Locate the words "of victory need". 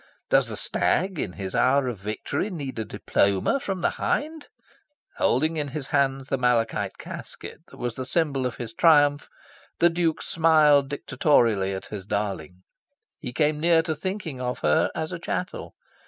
1.87-2.79